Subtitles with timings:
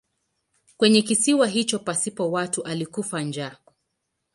[0.77, 3.57] Kwenye kisiwa hicho pasipo watu alikufa njaa.